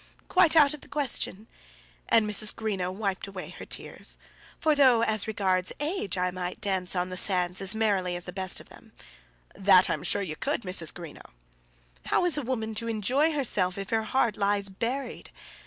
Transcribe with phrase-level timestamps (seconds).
[0.27, 1.45] "Quite out of the question."
[2.09, 2.55] And Mrs.
[2.55, 4.17] Greenow wiped away her tears.
[4.59, 8.33] "For though as regards age I might dance on the sands as merrily as the
[8.33, 8.93] best of them"
[9.53, 10.91] "That I'm sure you could, Mrs.
[10.91, 11.29] Greenow."
[12.07, 15.29] "How's a woman to enjoy herself if her heart lies buried?"